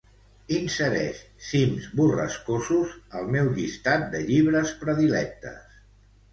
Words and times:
Insereix 0.59 1.19
"Cims 1.49 1.85
borrascosos" 1.99 2.97
al 3.21 3.31
meu 3.37 3.53
llistat 3.61 4.11
de 4.17 4.25
llibres 4.33 4.77
predilectes. 4.85 5.81